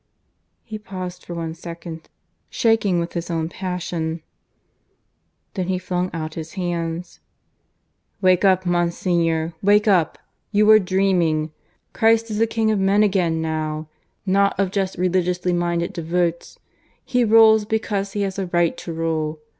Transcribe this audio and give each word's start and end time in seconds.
He 0.63 0.79
paused 0.79 1.23
for 1.23 1.35
one 1.35 1.53
second, 1.53 2.09
shaking 2.49 2.99
with 2.99 3.13
his 3.13 3.29
own 3.29 3.49
passion. 3.49 4.23
Then 5.53 5.67
he 5.67 5.77
flung 5.77 6.09
out 6.11 6.33
his 6.33 6.53
hands. 6.53 7.19
"Wake 8.19 8.43
up, 8.43 8.65
Monsignor! 8.65 9.53
Wake 9.61 9.87
up! 9.87 10.17
You 10.51 10.67
are 10.71 10.79
dreaming. 10.79 11.51
Christ 11.93 12.31
is 12.31 12.39
the 12.39 12.47
King 12.47 12.71
of 12.71 12.79
men 12.79 13.03
again, 13.03 13.43
now 13.43 13.89
not 14.25 14.59
of 14.59 14.71
just 14.71 14.97
religiously 14.97 15.53
minded 15.53 15.93
devots. 15.93 16.57
He 17.05 17.23
rules, 17.23 17.65
because 17.65 18.13
He 18.13 18.23
has 18.23 18.39
a 18.39 18.47
right 18.47 18.75
to 18.77 18.91
rule. 18.91 19.39